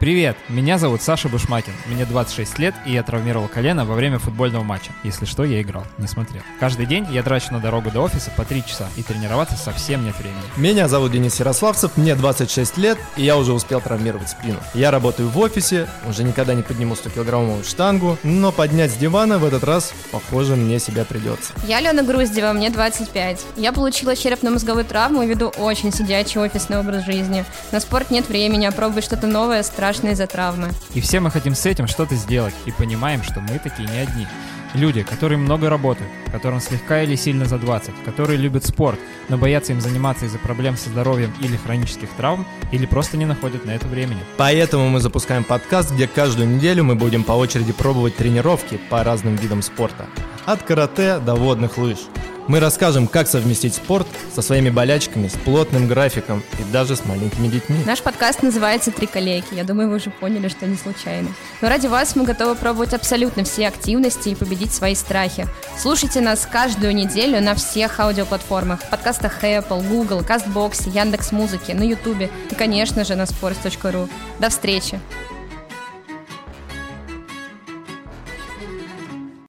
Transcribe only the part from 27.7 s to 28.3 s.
На спорт нет